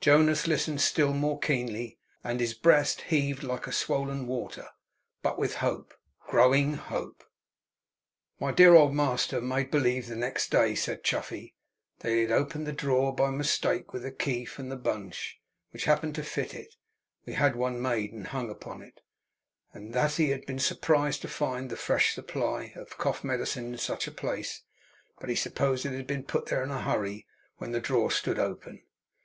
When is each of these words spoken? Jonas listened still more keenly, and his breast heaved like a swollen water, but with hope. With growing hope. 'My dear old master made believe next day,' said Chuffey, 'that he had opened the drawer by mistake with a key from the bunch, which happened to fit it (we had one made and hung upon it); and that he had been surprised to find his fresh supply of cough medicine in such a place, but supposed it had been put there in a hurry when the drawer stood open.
Jonas 0.00 0.48
listened 0.48 0.80
still 0.80 1.12
more 1.12 1.38
keenly, 1.38 2.00
and 2.24 2.40
his 2.40 2.54
breast 2.54 3.02
heaved 3.02 3.44
like 3.44 3.68
a 3.68 3.72
swollen 3.72 4.26
water, 4.26 4.66
but 5.22 5.38
with 5.38 5.54
hope. 5.62 5.90
With 6.22 6.30
growing 6.32 6.74
hope. 6.74 7.22
'My 8.40 8.50
dear 8.50 8.74
old 8.74 8.92
master 8.94 9.40
made 9.40 9.70
believe 9.70 10.10
next 10.10 10.50
day,' 10.50 10.74
said 10.74 11.04
Chuffey, 11.04 11.54
'that 12.00 12.10
he 12.10 12.22
had 12.22 12.32
opened 12.32 12.66
the 12.66 12.72
drawer 12.72 13.14
by 13.14 13.30
mistake 13.30 13.92
with 13.92 14.04
a 14.04 14.10
key 14.10 14.44
from 14.44 14.70
the 14.70 14.76
bunch, 14.76 15.40
which 15.70 15.84
happened 15.84 16.16
to 16.16 16.24
fit 16.24 16.52
it 16.52 16.74
(we 17.24 17.34
had 17.34 17.54
one 17.54 17.80
made 17.80 18.12
and 18.12 18.26
hung 18.26 18.50
upon 18.50 18.82
it); 18.82 19.02
and 19.72 19.92
that 19.94 20.14
he 20.14 20.30
had 20.30 20.44
been 20.46 20.58
surprised 20.58 21.22
to 21.22 21.28
find 21.28 21.70
his 21.70 21.78
fresh 21.78 22.12
supply 22.12 22.72
of 22.74 22.98
cough 22.98 23.22
medicine 23.22 23.66
in 23.66 23.78
such 23.78 24.08
a 24.08 24.10
place, 24.10 24.62
but 25.20 25.32
supposed 25.38 25.86
it 25.86 25.92
had 25.94 26.08
been 26.08 26.24
put 26.24 26.46
there 26.46 26.64
in 26.64 26.72
a 26.72 26.82
hurry 26.82 27.24
when 27.58 27.70
the 27.70 27.78
drawer 27.78 28.10
stood 28.10 28.40
open. 28.40 28.82